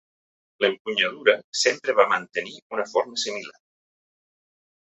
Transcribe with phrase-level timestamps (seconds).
[0.63, 3.55] L'empunyadura sempre va mantenir una forma similar.